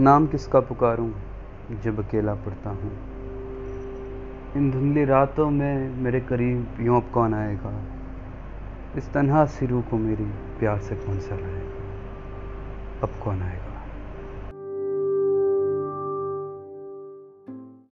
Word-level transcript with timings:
नाम 0.00 0.26
किसका 0.26 0.60
पुकारूं, 0.60 1.12
जब 1.82 2.08
अकेला 2.08 2.34
पड़ता 2.34 2.70
हूँ? 2.70 2.92
इन 4.56 4.70
धुंधली 4.70 5.04
रातों 5.04 5.50
में 5.50 5.96
मेरे 5.96 6.20
करीब 6.20 6.76
यूँ 6.80 6.96
अब 6.96 7.10
कौन 7.14 7.34
आएगा? 7.34 7.82
इस 8.96 9.12
तनहा 9.12 9.44
सिरू 9.44 9.82
को 9.82 9.96
मेरी 9.96 10.24
प्यार 10.58 10.78
से 10.78 10.94
कौन 10.94 11.18
सा 11.18 11.36
लाएगा? 11.36 11.82
अब 13.02 13.10
कौन 13.24 13.42
आएगा? 13.42 13.71